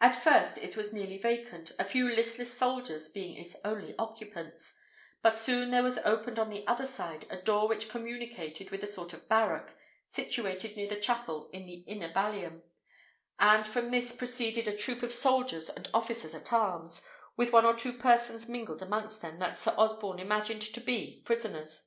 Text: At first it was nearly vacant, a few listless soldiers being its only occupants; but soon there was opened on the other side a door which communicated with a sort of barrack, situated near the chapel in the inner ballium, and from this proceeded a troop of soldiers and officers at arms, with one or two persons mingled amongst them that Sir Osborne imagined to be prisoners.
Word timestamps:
At 0.00 0.16
first 0.16 0.58
it 0.58 0.76
was 0.76 0.92
nearly 0.92 1.18
vacant, 1.18 1.70
a 1.78 1.84
few 1.84 2.08
listless 2.10 2.52
soldiers 2.52 3.08
being 3.08 3.36
its 3.36 3.54
only 3.64 3.94
occupants; 3.96 4.76
but 5.22 5.38
soon 5.38 5.70
there 5.70 5.84
was 5.84 5.98
opened 5.98 6.40
on 6.40 6.48
the 6.48 6.66
other 6.66 6.84
side 6.84 7.26
a 7.30 7.36
door 7.36 7.68
which 7.68 7.88
communicated 7.88 8.72
with 8.72 8.82
a 8.82 8.88
sort 8.88 9.12
of 9.12 9.28
barrack, 9.28 9.76
situated 10.08 10.74
near 10.76 10.88
the 10.88 10.98
chapel 10.98 11.48
in 11.52 11.64
the 11.64 11.84
inner 11.86 12.12
ballium, 12.12 12.62
and 13.38 13.64
from 13.64 13.90
this 13.90 14.10
proceeded 14.12 14.66
a 14.66 14.76
troop 14.76 15.00
of 15.00 15.12
soldiers 15.14 15.70
and 15.70 15.88
officers 15.94 16.34
at 16.34 16.52
arms, 16.52 17.06
with 17.36 17.52
one 17.52 17.64
or 17.64 17.72
two 17.76 17.92
persons 17.92 18.48
mingled 18.48 18.82
amongst 18.82 19.22
them 19.22 19.38
that 19.38 19.56
Sir 19.56 19.76
Osborne 19.78 20.18
imagined 20.18 20.62
to 20.62 20.80
be 20.80 21.22
prisoners. 21.24 21.86